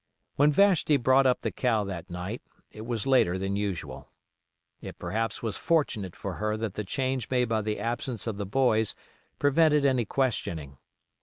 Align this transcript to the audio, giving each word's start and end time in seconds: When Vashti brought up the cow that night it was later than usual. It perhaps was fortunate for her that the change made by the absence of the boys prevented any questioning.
When 0.35 0.51
Vashti 0.51 0.97
brought 0.97 1.27
up 1.27 1.41
the 1.41 1.51
cow 1.51 1.83
that 1.83 2.09
night 2.09 2.41
it 2.71 2.87
was 2.87 3.05
later 3.05 3.37
than 3.37 3.55
usual. 3.55 4.09
It 4.81 4.97
perhaps 4.97 5.43
was 5.43 5.57
fortunate 5.57 6.15
for 6.15 6.37
her 6.41 6.57
that 6.57 6.73
the 6.73 6.83
change 6.83 7.29
made 7.29 7.47
by 7.49 7.61
the 7.61 7.79
absence 7.79 8.25
of 8.25 8.37
the 8.37 8.47
boys 8.47 8.95
prevented 9.37 9.85
any 9.85 10.05
questioning. 10.05 10.79